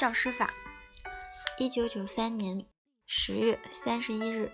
[0.00, 0.50] 教师法，
[1.58, 2.64] 一九九三年
[3.04, 4.50] 十月三十一日，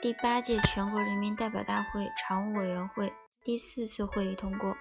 [0.00, 3.12] 第八届全国人民代表大会常务委员会
[3.44, 4.74] 第四次会议通过。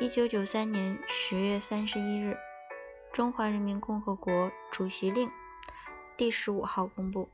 [0.00, 2.32] 一九九三年十月三十一日，
[3.12, 5.28] 《中华人民共和国主席令》
[6.16, 7.28] 第十五号公布，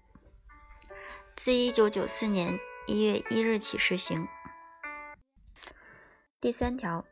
[1.37, 4.27] 自一九九四年一月一日起施行。
[6.41, 7.05] 第三条。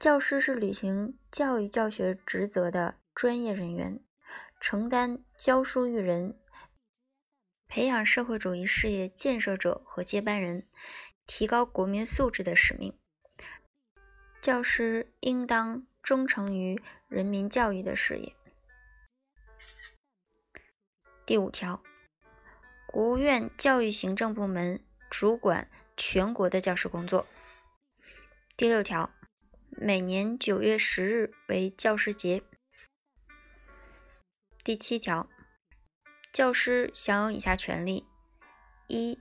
[0.00, 4.00] 教师是履行教育教学职责的专业人员，
[4.58, 6.40] 承担教书育人、
[7.68, 10.66] 培养社会主义事业建设者和接班人、
[11.26, 12.98] 提高国民素质的使命。
[14.40, 18.34] 教师应当忠诚于人民教育的事业。
[21.26, 21.82] 第五条，
[22.86, 27.26] 国务院教育行政部门主管全国的教师工作。
[28.56, 29.10] 第六条。
[29.70, 32.42] 每年九月十日为教师节。
[34.64, 35.28] 第七条，
[36.32, 38.04] 教师享有以下权利：
[38.88, 39.18] 一、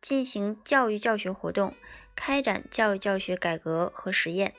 [0.00, 1.74] 进行教育教学活动，
[2.14, 4.52] 开展教育教学改革和实验；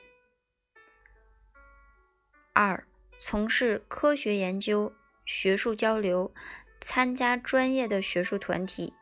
[2.52, 2.86] 二、
[3.18, 4.94] 从事科学研究、
[5.24, 6.32] 学术交流，
[6.80, 8.92] 参加专业的学术团体，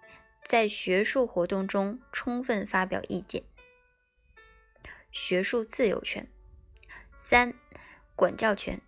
[0.45, 3.43] 在学术活动中充分发表意见。
[5.13, 6.29] 学术自由权，
[7.15, 7.53] 三、
[8.15, 8.81] 管教权，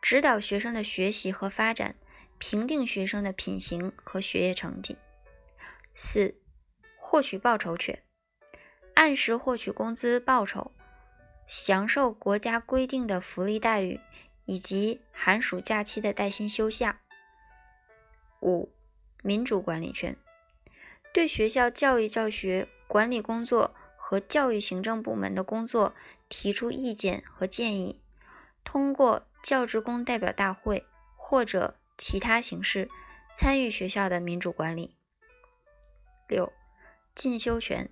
[0.00, 1.96] 指导学生的学习和发展，
[2.38, 4.96] 评定学生的品行和学业成绩。
[5.94, 6.34] 四、
[6.96, 8.02] 获取报酬权，
[8.94, 10.72] 按时获取工资报酬，
[11.46, 14.00] 享受国家规定的福利待遇
[14.44, 17.00] 以及寒暑假期的带薪休假。
[18.40, 18.72] 五、
[19.22, 20.16] 民主管理权，
[21.12, 23.74] 对学校教育教学管理工作。
[24.06, 25.94] 和教育行政部门的工作
[26.28, 28.02] 提出意见和建议，
[28.62, 32.90] 通过教职工代表大会或者其他形式
[33.34, 34.94] 参与学校的民主管理。
[36.28, 36.52] 六、
[37.14, 37.90] 进修权，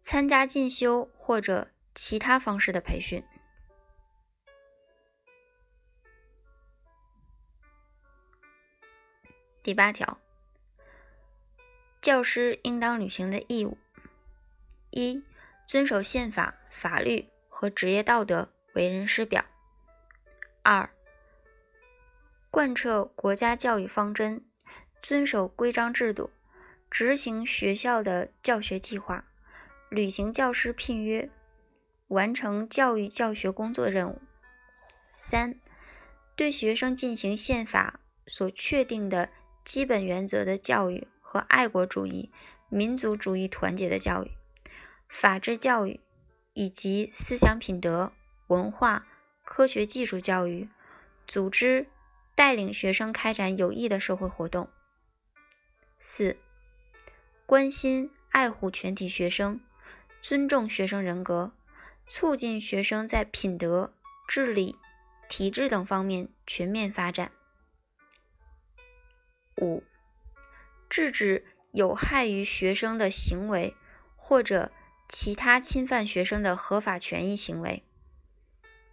[0.00, 3.22] 参加进修或者其他方式的培训。
[9.62, 10.18] 第八条，
[12.00, 13.76] 教师应当履行的义务。
[14.98, 15.22] 一、
[15.66, 19.42] 遵守宪法、法律和职业道德，为人师表；
[20.62, 20.88] 二、
[22.50, 24.42] 贯彻国家教育方针，
[25.02, 26.30] 遵守规章制度，
[26.90, 29.26] 执行学校的教学计划，
[29.90, 31.28] 履行教师聘约，
[32.08, 34.22] 完成教育教学工作任务；
[35.14, 35.60] 三、
[36.34, 39.28] 对学生进行宪法所确定的
[39.62, 42.32] 基本原则的教育和爱国主义、
[42.70, 44.30] 民族主义团结的教育。
[45.08, 46.00] 法治教育
[46.52, 48.12] 以及思想品德、
[48.48, 49.06] 文化、
[49.44, 50.68] 科学技术教育，
[51.26, 51.86] 组织
[52.34, 54.68] 带领学生开展有益的社会活动。
[56.00, 56.36] 四、
[57.46, 59.60] 关心爱护全体学生，
[60.20, 61.52] 尊重学生人格，
[62.06, 63.94] 促进学生在品德、
[64.28, 64.76] 智力、
[65.28, 67.32] 体质等方面全面发展。
[69.56, 69.82] 五、
[70.90, 73.74] 制止有害于学生的行为
[74.14, 74.70] 或者。
[75.08, 77.84] 其他侵犯学生的合法权益行为，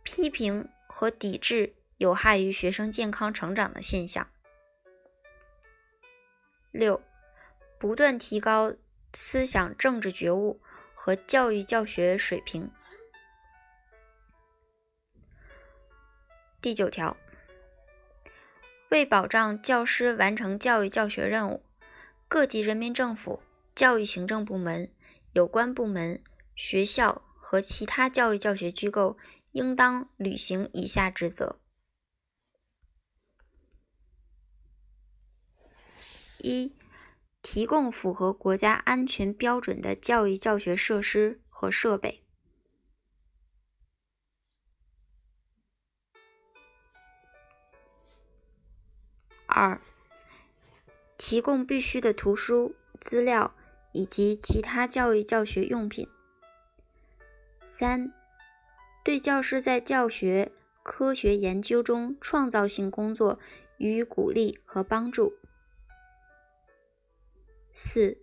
[0.03, 4.29] 批评和抵制有害于学生健康成长的现象。
[6.71, 7.01] 六、
[7.79, 8.73] 不断提高
[9.13, 10.59] 思想政治觉悟
[10.93, 12.71] 和教育教学水平。
[16.61, 17.17] 第九条，
[18.89, 21.63] 为保障教师完成教育教学任务，
[22.27, 23.41] 各级人民政府
[23.75, 24.89] 教育行政部门。
[25.33, 26.23] 有关部门、
[26.55, 29.17] 学校和其他教育教学机构
[29.51, 31.59] 应当履行以下职责：
[36.37, 36.71] 一、
[37.41, 42.21] 提供符合国家安全标准的教育教学设施和设备；
[49.47, 49.81] 二、
[51.17, 53.55] 提供必须的图书资料。
[53.93, 56.07] 以及其他教育教学用品。
[57.63, 58.11] 三、
[59.03, 60.51] 对教师在教学、
[60.83, 63.39] 科学研究中创造性工作
[63.77, 65.33] 予以鼓励和帮助。
[67.73, 68.17] 四、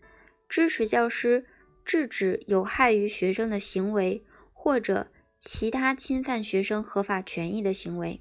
[0.48, 1.46] 支持教师
[1.84, 8.20] 制止有害于学生的行为或者其他侵犯学生合法权益的行为。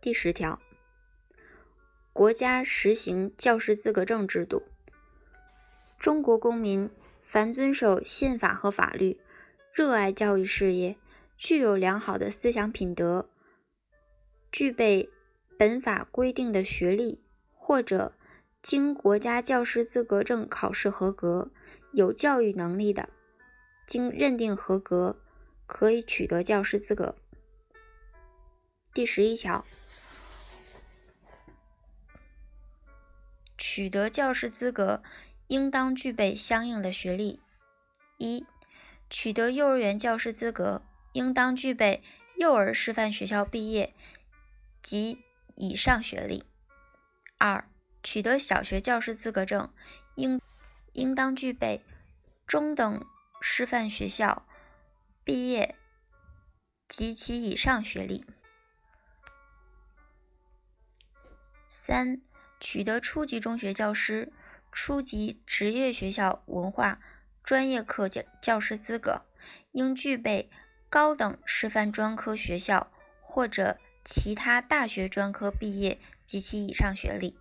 [0.00, 0.60] 第十条。
[2.12, 4.62] 国家实行教师资格证制度。
[5.98, 6.90] 中国公民
[7.22, 9.18] 凡遵守宪法和法律，
[9.72, 10.96] 热爱教育事业，
[11.38, 13.30] 具有良好的思想品德，
[14.50, 15.08] 具备
[15.56, 17.22] 本法规定的学历，
[17.54, 18.12] 或者
[18.60, 21.50] 经国家教师资格证考试合格、
[21.92, 23.08] 有教育能力的，
[23.86, 25.18] 经认定合格，
[25.66, 27.14] 可以取得教师资格。
[28.92, 29.64] 第十一条，
[33.74, 35.02] 取得教师资格，
[35.46, 37.40] 应当具备相应的学历。
[38.18, 38.44] 一、
[39.08, 40.82] 取得幼儿园教师资格。
[41.12, 42.02] 应当具备
[42.36, 43.94] 幼儿师范学校毕业
[44.82, 45.24] 及
[45.56, 46.44] 以上学历。
[47.38, 47.66] 二、
[48.02, 49.72] 取得小学教师资格证，
[50.16, 50.38] 应
[50.92, 51.82] 应当具备
[52.46, 53.02] 中等
[53.40, 54.46] 师范学校
[55.24, 55.74] 毕业
[56.88, 58.26] 及其以上学历。
[61.70, 62.20] 三、
[62.62, 64.32] 取得初级中学教师、
[64.70, 66.98] 初级职业学校文化
[67.44, 69.26] 专业课教教师资格，
[69.72, 70.48] 应具备。
[70.92, 72.92] 高等师范专科学校
[73.22, 77.38] 或者其他大学专科毕业及其以上学历。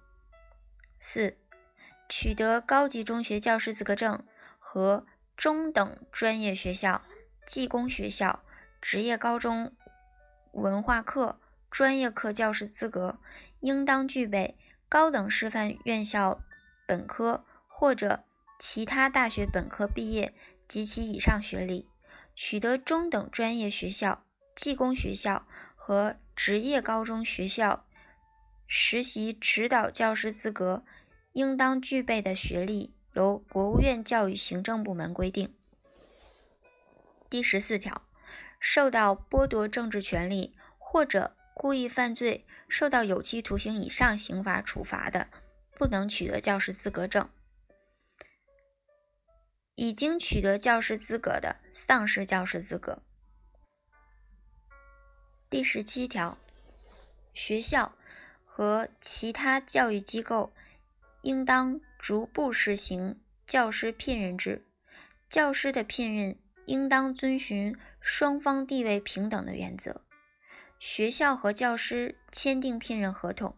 [1.01, 1.35] 四、
[2.07, 4.24] 取得高级中学教师资格证
[4.57, 7.01] 和中等专业学校、
[7.45, 8.41] 技工学校、
[8.81, 9.75] 职业高中
[10.53, 11.38] 文化课
[11.69, 13.19] 专业课教师资格，
[13.59, 14.57] 应当具备
[14.91, 16.43] 高等师范院校
[16.85, 18.25] 本科或者
[18.59, 20.33] 其他大学本科毕业
[20.67, 21.88] 及其以上学历。
[22.35, 25.47] 取得中等专业学校、技工学校
[25.77, 27.85] 和职业高中学校
[28.67, 30.83] 实习指导教师资格，
[31.31, 35.53] 应当具备的学历，由国务院教育行政部门规定。
[37.29, 38.01] 第十四条，
[38.59, 45.28] 受到剥夺政治权利或者故意犯罪，受到有期徒刑以上刑罚处罚的，
[45.75, 47.30] 不能取得教师资格证。
[49.75, 53.04] 已经取得教师资格的，丧失教师资格。
[55.52, 56.36] 第十七条，
[57.36, 57.94] 学校
[58.44, 60.52] 和其他教育机构
[61.22, 64.66] 应当逐步实行教师聘任制，
[65.30, 66.36] 教师的聘任
[66.66, 70.02] 应当遵循双方地位平等的原则。
[70.83, 73.56] 学校和教师签订聘任合同，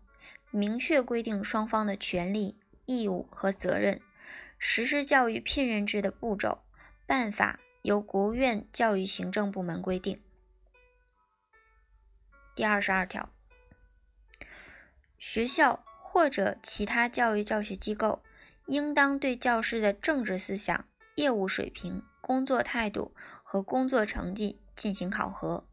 [0.51, 4.01] 明确规定双方的权利、义务和责任。
[4.59, 6.65] 实施教育聘任制的步骤、
[7.07, 10.21] 办法由国务院教育行政部门规定。
[12.55, 13.29] 第二十二条，
[15.17, 18.21] 学校或者其他教育教学机构
[18.65, 20.85] 应当对教师的政治思想、
[21.15, 25.65] 业务水平、工作态度和工作成绩进行考核，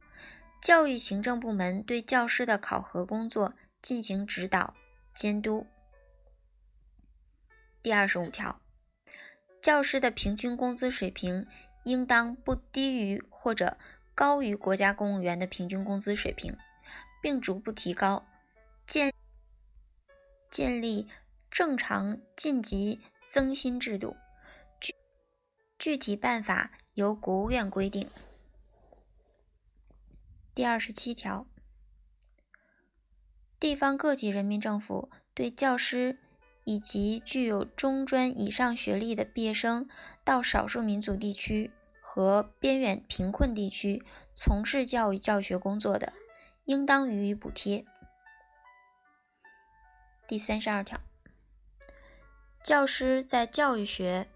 [0.61, 4.75] 教育行政部门对教师的考核工作进行指导
[5.15, 5.67] 监督。
[7.83, 8.61] 第二十五条。
[9.63, 11.47] 教师的平均工资水平
[11.85, 13.77] 应当不低于或者
[14.15, 16.57] 高于国家公务员的平均工资水平，
[17.23, 18.27] 并逐步提高，
[18.87, 19.13] 建
[20.51, 21.09] 建立
[21.51, 24.17] 正常晋级增薪制度。
[24.81, 24.95] 具
[25.79, 28.11] 具体办法由国务院规定。
[30.55, 31.47] 第二十七条，
[33.59, 36.19] 地方各级人民政府对教师。
[36.65, 39.89] 以及具有中专以上学历的毕业生
[40.23, 44.05] 到少数民族地区和边远贫困地区
[44.37, 46.13] 从事教育教学工作的，
[46.67, 47.85] 应当予以补贴。
[50.29, 51.01] 第三十二条，
[52.63, 54.29] 教师在教育学、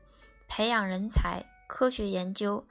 [0.49, 2.67] 培养人才、科学研究、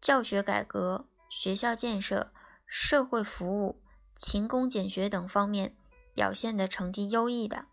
[0.00, 2.32] 教学改革、学校建设、
[2.66, 3.80] 社会服务、
[4.16, 5.74] 勤工俭学等方面
[6.14, 7.66] 表现的成绩优异的。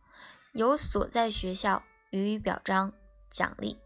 [0.54, 1.82] 由所在学校
[2.12, 2.94] 予以表彰
[3.28, 3.80] 奖励。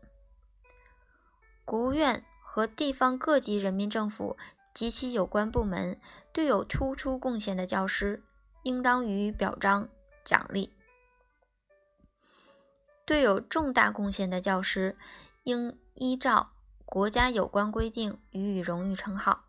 [1.64, 4.36] 国务院和地方各级人民政府
[4.74, 5.98] 及其有关部门
[6.34, 8.22] 对有突出贡献的教师，
[8.64, 9.88] 应当予以表彰
[10.26, 10.72] 奖励；
[13.06, 14.98] 对有重大贡献的教师，
[15.44, 16.52] 应依照
[16.84, 19.46] 国家有关规定予以荣誉称号。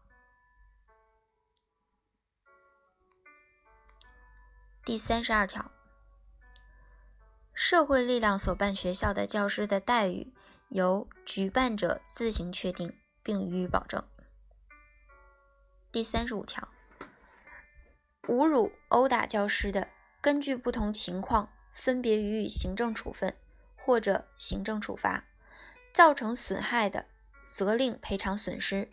[4.88, 5.70] 第三十二条。
[7.52, 10.32] 社会力量所办学校的教师的待遇，
[10.70, 14.02] 由举办者自行确定，并予以保证。
[15.92, 16.66] 第三十五条，
[18.28, 19.88] 侮辱、殴打教师的，
[20.22, 23.36] 根据不同情况分别予以行政处分
[23.76, 25.24] 或者行政处罚；
[25.92, 27.04] 造成损害的，
[27.46, 28.88] 责令赔偿损失；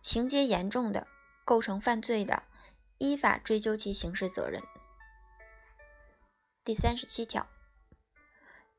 [0.00, 1.06] 情节严重的，
[1.44, 2.44] 构成犯罪的，
[2.96, 4.62] 依法追究其刑事责任。
[6.64, 7.46] 第三十七条。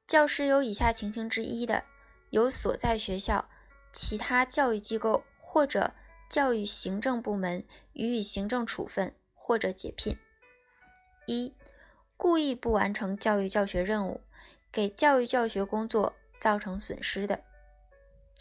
[0.08, 1.84] 教师有以下情形之一的，
[2.32, 3.48] 由所在学校、
[3.94, 5.94] 其他教育机构或者
[6.27, 7.63] 教育行政部门
[7.94, 10.18] 予以行政处分或者解聘：
[11.27, 11.54] 一、
[12.18, 14.22] 故意不完成教育教学任务，
[14.72, 17.42] 给教育教学工作造成损失的；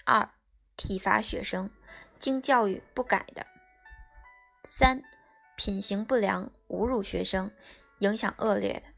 [0.06, 0.30] 二、
[0.74, 1.70] 体罚学生，
[2.18, 3.44] 经教育不改的；
[4.64, 5.02] 三、
[5.54, 7.50] 品行不良，侮辱学生，
[7.98, 8.93] 影响恶劣的。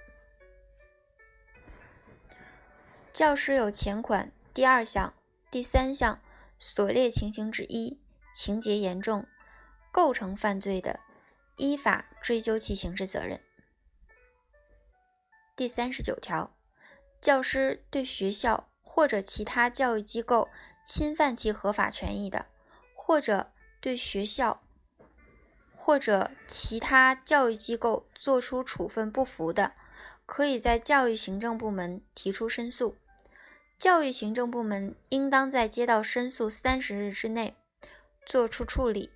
[3.16, 5.14] 教师有前款第二项、
[5.50, 6.20] 第三项
[6.58, 7.98] 所列情形之一，
[8.34, 9.26] 情节严重，
[9.90, 11.00] 构成犯罪的，
[11.56, 13.40] 依法追究其刑事责任。
[15.56, 16.54] 第三十九条，
[17.18, 20.50] 教师对学校或者其他教育机构
[20.84, 22.44] 侵犯其合法权益的，
[22.94, 24.62] 或者对学校
[25.74, 29.72] 或者其他教育机构作出处分不服的，
[30.26, 32.94] 可以在教育行政部门提出申诉。
[33.78, 37.54] 教育行政部门应当在接到申诉三十日之内
[38.24, 39.10] 作出处理。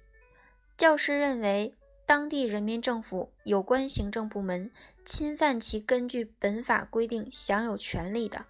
[0.76, 1.74] 教师认为
[2.06, 4.70] 当地人民政府有关行政部门
[5.04, 8.44] 侵犯其根据本法规定享有权利的，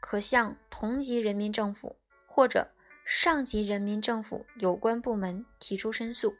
[0.00, 1.96] 可向同级人民政府
[2.26, 2.70] 或者
[3.04, 6.36] 上级人民政府有关部门提出申诉。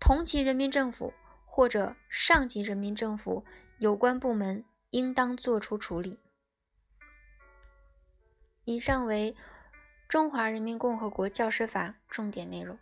[0.00, 1.12] 同级人民政府
[1.44, 3.44] 或者上级人民政府
[3.78, 6.18] 有关部门应当作出处理。
[8.68, 9.32] 以上为
[10.10, 12.78] 《中华人民共和国教师法》重点内容。